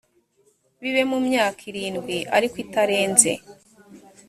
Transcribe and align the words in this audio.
bibe 0.81 1.03
mumyaka 1.09 1.61
irindwi 1.71 2.17
ariko 2.35 2.55
itarenze 2.65 3.31